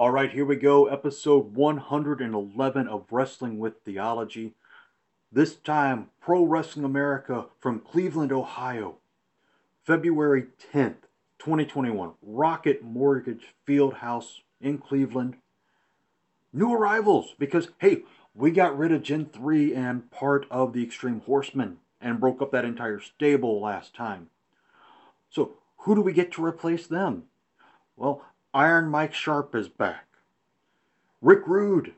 [0.00, 0.86] All right, here we go.
[0.86, 4.54] Episode 111 of Wrestling with Theology.
[5.30, 8.96] This time, Pro Wrestling America from Cleveland, Ohio.
[9.84, 11.02] February 10th,
[11.38, 12.12] 2021.
[12.22, 15.36] Rocket Mortgage Fieldhouse in Cleveland.
[16.50, 18.04] New arrivals because, hey,
[18.34, 22.52] we got rid of Gen 3 and part of the Extreme Horsemen and broke up
[22.52, 24.30] that entire stable last time.
[25.28, 27.24] So, who do we get to replace them?
[27.98, 30.06] Well, Iron Mike Sharpe is back.
[31.22, 31.94] Rick Rude,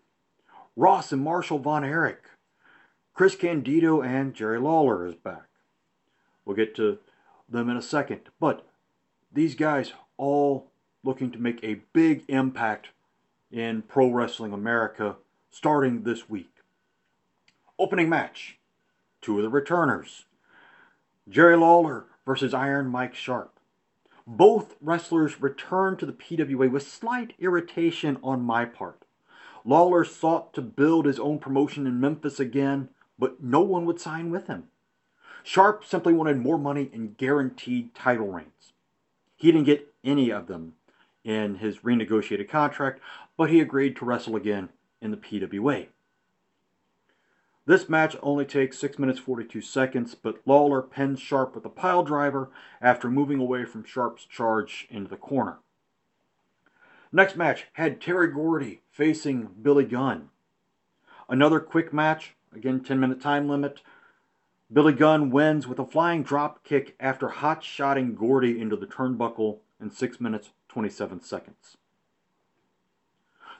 [0.77, 2.25] Ross and Marshall Von Erich,
[3.15, 5.47] Chris Candido and Jerry Lawler is back.
[6.45, 6.99] We'll get to
[7.49, 8.21] them in a second.
[8.39, 8.67] But
[9.33, 10.71] these guys all
[11.03, 12.89] looking to make a big impact
[13.51, 15.17] in Pro Wrestling America
[15.51, 16.51] starting this week.
[17.79, 18.59] Opening match
[19.23, 20.27] two of the returners
[21.29, 23.59] Jerry Lawler versus Iron Mike Sharpe.
[24.27, 29.05] Both wrestlers returned to the PWA with slight irritation on my part.
[29.65, 32.89] Lawler sought to build his own promotion in Memphis again,
[33.19, 34.69] but no one would sign with him.
[35.43, 38.73] Sharpe simply wanted more money and guaranteed title reigns.
[39.37, 40.75] He didn't get any of them
[41.25, 43.01] in his renegotiated contract,
[43.37, 44.69] but he agreed to wrestle again
[45.01, 45.87] in the PWA.
[47.65, 52.03] This match only takes 6 minutes 42 seconds, but Lawler pins Sharpe with a pile
[52.03, 55.59] driver after moving away from Sharpe's charge into the corner.
[57.13, 60.31] Next match had Terry Gordy facing Billy Gunn.
[61.29, 63.81] Another quick match, again 10 minute time limit.
[64.73, 69.59] Billy Gunn wins with a flying drop kick after hot shotting Gordy into the turnbuckle
[69.81, 71.77] in 6 minutes 27 seconds.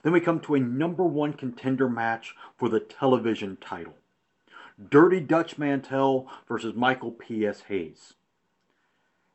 [0.03, 3.95] Then we come to a number one contender match for the television title.
[4.89, 7.63] Dirty Dutch Mantell versus Michael P.S.
[7.67, 8.13] Hayes.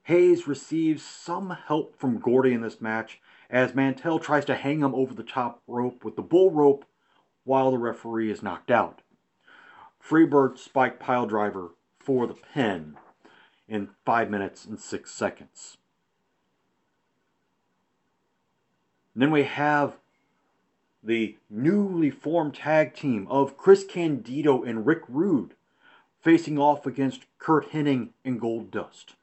[0.04, 4.94] Hayes receives some help from Gordy in this match as Mantell tries to hang him
[4.94, 6.84] over the top rope with the bull rope
[7.44, 9.00] while the referee is knocked out.
[10.02, 12.96] Freebird spike pile driver for the pin
[13.68, 15.76] in 5 minutes and 6 seconds.
[19.14, 19.98] Then we have
[21.08, 25.54] the newly formed tag team of Chris Candido and Rick Rude
[26.20, 29.14] facing off against Curt Hennig and Gold Dust.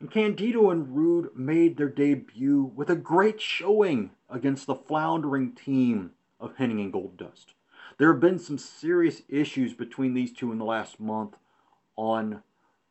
[0.00, 6.12] And Candido and Rude made their debut with a great showing against the floundering team
[6.40, 7.52] of Hennig and Gold Dust.
[7.98, 11.36] There have been some serious issues between these two in the last month
[11.94, 12.42] on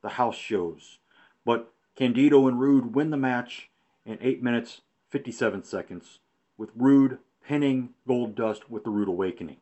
[0.03, 0.99] the house shows,
[1.43, 3.71] but Candido and Rude win the match
[4.05, 6.19] in 8 minutes 57 seconds,
[6.55, 7.17] with Rude
[7.47, 9.57] pinning Gold Dust with the Rude Awakening.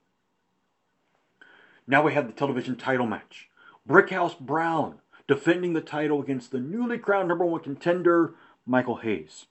[1.85, 3.49] Now we have the television title match.
[3.87, 4.95] Brickhouse Brown
[5.27, 8.33] defending the title against the newly crowned number one contender,
[8.65, 9.45] Michael Hayes.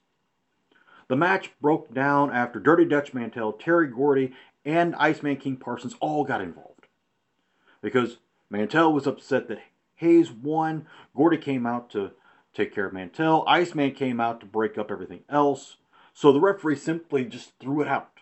[1.07, 4.33] The match broke down after Dirty Dutch Mantell, Terry Gordy,
[4.65, 6.87] and Iceman King Parsons all got involved.
[7.81, 8.17] Because
[8.49, 9.61] Mantell was upset that
[9.95, 12.11] Hayes won, Gordy came out to
[12.53, 15.77] take care of Mantell, Iceman came out to break up everything else,
[16.13, 18.14] so the referee simply just threw it out.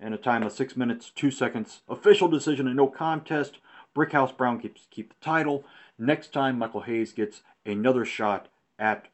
[0.00, 3.58] In a time of 6 minutes, 2 seconds, official decision and no contest,
[3.94, 5.64] Brickhouse Brown keeps keep the title,
[5.98, 8.48] Next time, Michael Hayes gets another shot
[8.78, 9.08] at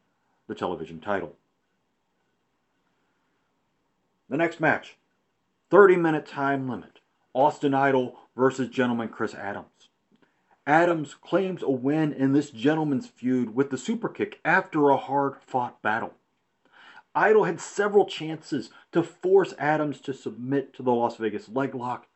[0.47, 1.35] the television title.
[4.29, 4.97] The next match
[5.71, 6.99] 30 minute time limit
[7.33, 9.89] Austin Idol versus Gentleman Chris Adams.
[10.67, 15.35] Adams claims a win in this gentleman's feud with the super kick after a hard
[15.41, 16.13] fought battle.
[17.15, 22.07] Idol had several chances to force Adams to submit to the Las Vegas leg lock,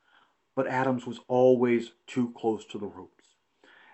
[0.55, 3.35] but Adams was always too close to the ropes.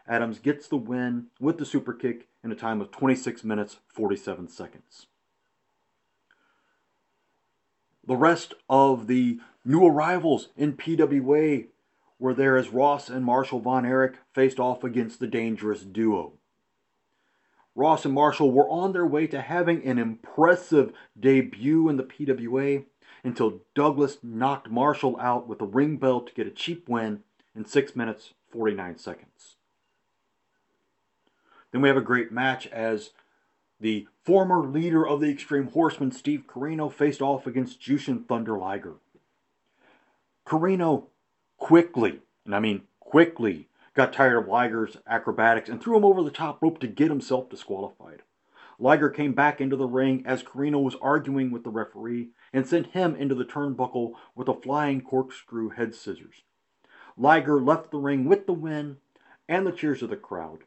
[0.07, 4.47] Adams gets the win with the super kick in a time of 26 minutes 47
[4.47, 5.07] seconds.
[8.07, 11.67] The rest of the new arrivals in PWA
[12.19, 16.33] were there as Ross and Marshall Von Erich faced off against the dangerous duo.
[17.75, 22.85] Ross and Marshall were on their way to having an impressive debut in the PWA
[23.23, 27.23] until Douglas knocked Marshall out with a ring bell to get a cheap win
[27.53, 29.55] in 6 minutes 49 seconds.
[31.71, 33.11] Then we have a great match as
[33.81, 38.95] the former leader of the Extreme Horsemen, Steve Corino, faced off against Jushin Thunder Liger.
[40.47, 41.07] Corino
[41.57, 46.29] quickly, and I mean quickly, got tired of Liger's acrobatics and threw him over the
[46.29, 48.21] top rope to get himself disqualified.
[48.77, 52.87] Liger came back into the ring as Corino was arguing with the referee and sent
[52.87, 56.43] him into the turnbuckle with a flying corkscrew head scissors.
[57.17, 58.97] Liger left the ring with the win
[59.47, 60.65] and the cheers of the crowd.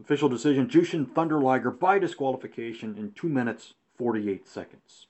[0.00, 5.06] Official decision Jushin Thunder Liger by disqualification in 2 minutes 48 seconds.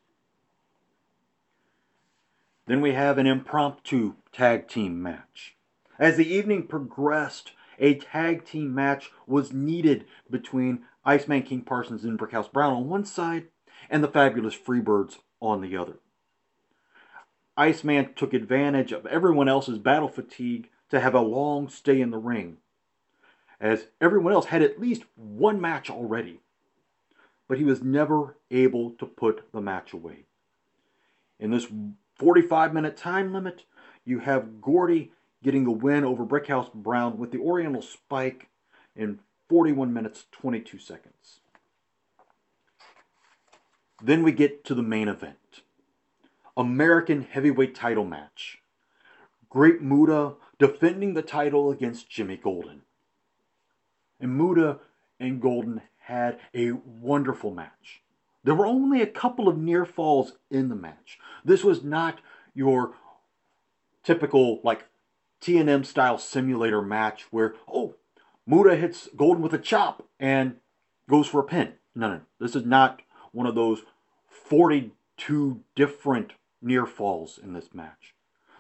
[2.67, 5.56] Then we have an impromptu tag team match.
[5.99, 12.19] As the evening progressed, a tag team match was needed between Iceman King Parsons and
[12.19, 13.49] Brickhouse Brown on one side
[13.89, 15.99] and the Fabulous Freebirds on the other.
[17.57, 22.19] Iceman took advantage of everyone else's battle fatigue to have a long stay in the
[22.19, 22.59] ring,
[23.61, 26.41] as everyone else had at least one match already.
[27.49, 30.25] But he was never able to put the match away.
[31.39, 31.67] In this
[32.17, 33.65] 45 minute time limit,
[34.05, 38.49] you have Gordy getting the win over Brickhouse Brown with the Oriental Spike
[38.95, 41.41] in 41 minutes 22 seconds.
[44.03, 45.63] Then we get to the main event
[46.57, 48.59] American Heavyweight title match.
[49.49, 52.83] Great Muta defending the title against Jimmy Golden.
[54.19, 54.79] And Muta
[55.21, 58.03] and Golden had a wonderful match.
[58.45, 61.19] There were only a couple of near falls in the match.
[61.45, 62.21] This was not
[62.55, 62.95] your
[64.03, 64.87] typical like
[65.41, 67.95] T&M style simulator match where oh
[68.47, 70.57] Muta hits Golden with a chop and
[71.09, 71.75] goes for a pin.
[71.95, 73.03] No, no, this is not
[73.33, 73.83] one of those
[74.29, 78.15] 42 different near falls in this match.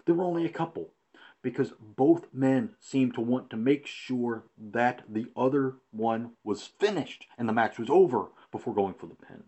[0.04, 0.90] There were only a couple
[1.42, 7.26] because both men seemed to want to make sure that the other one was finished
[7.38, 9.44] and the match was over before going for the pin.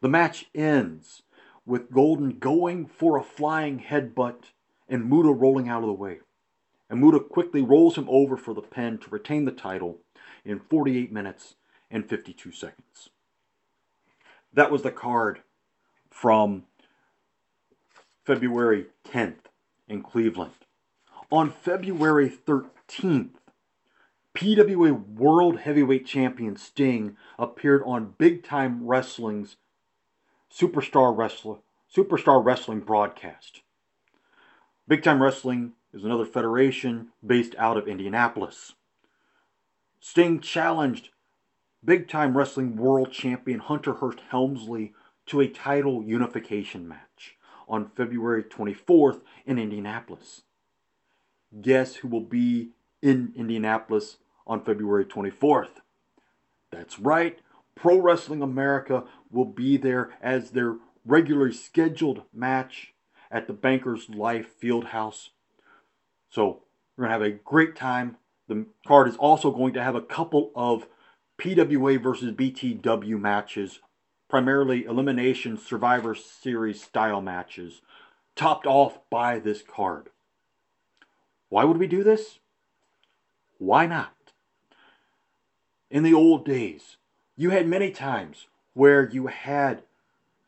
[0.00, 1.22] The match ends
[1.64, 4.46] with Golden going for a flying headbutt
[4.92, 6.20] and Muta rolling out of the way.
[6.90, 10.00] And Muta quickly rolls him over for the pin to retain the title
[10.44, 11.54] in 48 minutes
[11.90, 13.08] and 52 seconds.
[14.52, 15.40] That was the card
[16.10, 16.64] from
[18.26, 19.46] February 10th
[19.88, 20.52] in Cleveland.
[21.30, 23.30] On February 13th,
[24.34, 29.56] PWA World Heavyweight Champion Sting appeared on Big Time Wrestling's
[30.54, 31.56] Superstar Wrestler
[31.94, 33.62] Superstar Wrestling broadcast.
[34.88, 38.72] Big Time Wrestling is another federation based out of Indianapolis.
[40.00, 41.10] Sting challenged
[41.84, 44.92] Big Time Wrestling World Champion Hunter Hearst Helmsley
[45.26, 47.36] to a title unification match
[47.68, 50.42] on February 24th in Indianapolis.
[51.60, 52.70] Guess who will be
[53.00, 54.16] in Indianapolis
[54.48, 55.80] on February 24th?
[56.72, 57.38] That's right,
[57.76, 62.91] Pro Wrestling America will be there as their regularly scheduled match
[63.32, 65.30] at the Bankers Life Fieldhouse.
[66.28, 66.60] So
[66.96, 68.18] we're going to have a great time.
[68.46, 70.86] The card is also going to have a couple of
[71.38, 73.80] PWA versus BTW matches,
[74.28, 77.80] primarily elimination Survivor Series style matches,
[78.36, 80.10] topped off by this card.
[81.48, 82.38] Why would we do this?
[83.58, 84.14] Why not?
[85.90, 86.96] In the old days,
[87.36, 89.82] you had many times where you had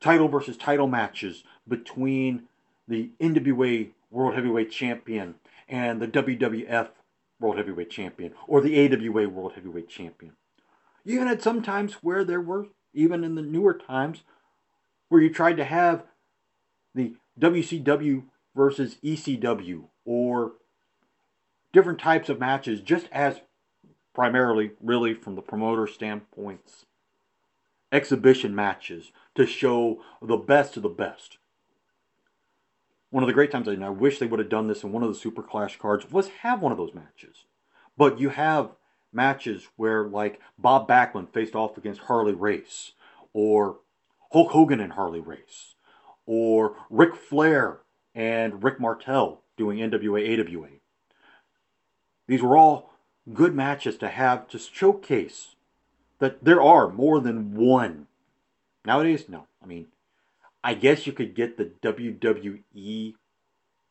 [0.01, 2.45] title versus title matches between
[2.87, 5.37] the NWA World Heavyweight Champion
[5.69, 6.89] and the WWF
[7.41, 10.33] World Heavyweight Champion or the AWA World Heavyweight Champion.
[11.05, 14.23] You even had some times where there were, even in the newer times,
[15.09, 16.05] where you tried to have
[16.95, 20.53] the WCW versus ECW or
[21.73, 23.41] different types of matches just as
[24.15, 26.87] primarily, really, from the promoter standpoints,
[27.91, 31.39] exhibition matches to show the best of the best.
[33.15, 35.05] One of the great times, and I wish they would have done this in one
[35.05, 37.45] of the Super Clash cards, was have one of those matches.
[37.97, 38.71] But you have
[39.13, 42.91] matches where, like, Bob Backlund faced off against Harley Race,
[43.33, 43.77] or
[44.33, 45.77] Hulk Hogan and Harley Race,
[46.27, 47.83] or Ric Flair
[48.17, 50.71] and Rick Martel doing NWA AWA.
[52.27, 52.95] These were all
[53.33, 55.55] good matches to have to showcase
[56.19, 58.09] that there are more than one.
[58.85, 59.47] Nowadays, no.
[59.63, 59.87] I mean,
[60.65, 63.15] I guess you could get the WWE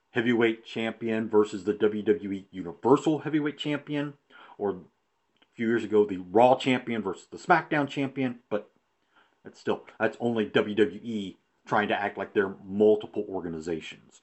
[0.09, 4.15] Heavyweight Champion versus the WWE Universal Heavyweight Champion,
[4.57, 4.75] or a
[5.53, 8.71] few years ago, the Raw Champion versus the SmackDown Champion, but
[9.43, 11.35] that's still, that's only WWE
[11.67, 14.21] trying to act like they're multiple organizations.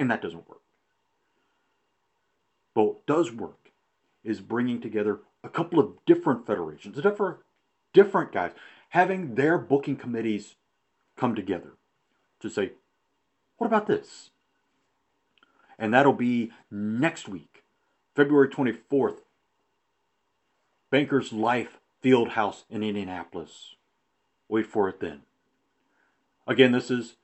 [0.00, 0.62] And that doesn't work.
[2.74, 3.70] But what does work
[4.24, 7.38] is bringing together a couple of different federations, different,
[7.92, 8.50] different guys,
[8.88, 10.56] having their booking committees
[11.18, 11.72] come together
[12.40, 12.72] to say,
[13.56, 14.30] what about this?
[15.78, 17.64] And that'll be next week,
[18.14, 19.18] February 24th,
[20.90, 23.74] Bankers Life Fieldhouse in Indianapolis.
[24.48, 25.22] Wait for it then.
[26.46, 27.16] Again, this is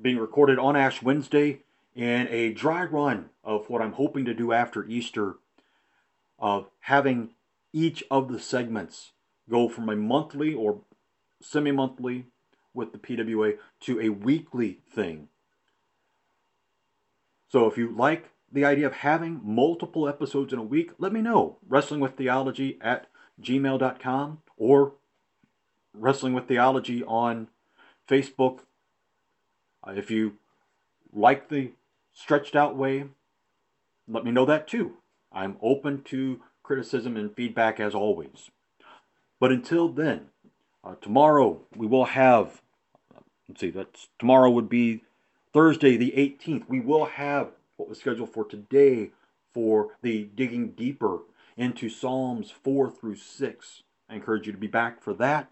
[0.00, 1.62] being recorded on Ash Wednesday
[1.94, 5.36] in a dry run of what I'm hoping to do after Easter
[6.38, 7.30] of having
[7.72, 9.12] each of the segments
[9.48, 10.80] go from a monthly or
[11.42, 12.26] semi monthly
[12.74, 15.28] with the PWA to a weekly thing
[17.50, 21.20] So if you like the idea of having multiple episodes in a week, let me
[21.20, 21.58] know.
[21.68, 23.08] Wrestling with Theology at
[23.42, 24.94] gmail.com or
[25.92, 27.48] Wrestling with Theology on
[28.08, 28.60] Facebook.
[29.86, 30.34] Uh, if you
[31.12, 31.72] like the
[32.12, 33.06] stretched out way,
[34.06, 34.98] let me know that too.
[35.32, 38.50] I'm open to criticism and feedback as always.
[39.40, 40.26] But until then,
[40.84, 42.62] uh, tomorrow we will have,
[43.48, 45.02] let's see, that's tomorrow would be
[45.52, 46.68] Thursday the 18th.
[46.68, 49.10] We will have what was scheduled for today
[49.52, 51.20] for the digging deeper
[51.56, 53.82] into Psalms 4 through 6.
[54.08, 55.50] I encourage you to be back for that.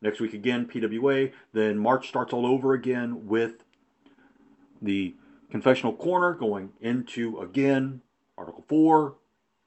[0.00, 1.32] Next week again, PWA.
[1.52, 3.64] Then March starts all over again with
[4.80, 5.14] the
[5.50, 8.02] confessional corner going into again
[8.36, 9.16] Article 4,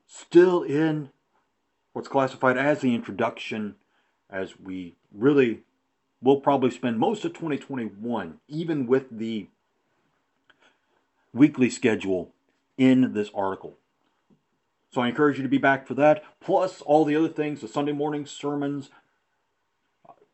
[0.08, 1.10] still in
[1.92, 3.76] what's classified as the introduction,
[4.32, 5.62] as we really
[6.22, 9.48] will probably spend most of 2021, even with the
[11.34, 12.32] weekly schedule
[12.78, 13.78] in this article.
[14.92, 17.68] So I encourage you to be back for that, plus all the other things the
[17.68, 18.90] Sunday morning sermons,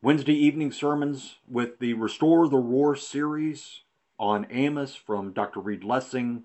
[0.02, 3.82] Wednesday evening sermons with the Restore the Roar series
[4.20, 5.60] on Amos from Dr.
[5.60, 6.44] Reed Lessing,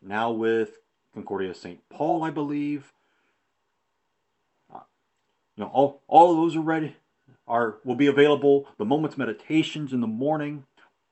[0.00, 0.78] now with
[1.12, 1.80] Concordia St.
[1.90, 2.92] Paul, I believe.
[5.56, 6.96] You know, all, all of those are ready,
[7.46, 8.66] are will be available.
[8.78, 10.64] The Moments Meditations in the morning,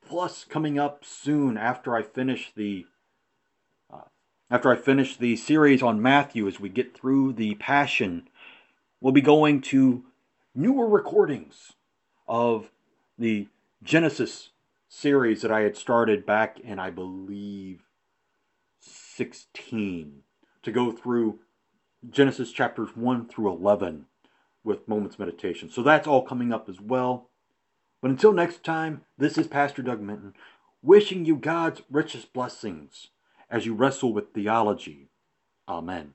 [0.07, 2.85] plus coming up soon after I finish the
[3.93, 4.01] uh,
[4.49, 8.27] after I finish the series on Matthew as we get through the Passion,
[8.99, 10.05] we'll be going to
[10.55, 11.73] newer recordings
[12.27, 12.71] of
[13.17, 13.47] the
[13.83, 14.49] Genesis
[14.89, 17.83] series that I had started back in, I believe,
[18.79, 20.23] 16
[20.63, 21.39] to go through
[22.09, 24.07] Genesis chapters 1 through 11
[24.63, 25.69] with Moments Meditation.
[25.69, 27.29] So that's all coming up as well.
[28.01, 30.33] But until next time, this is Pastor Doug Minton
[30.81, 33.07] wishing you God's richest blessings
[33.49, 35.09] as you wrestle with theology.
[35.67, 36.13] Amen.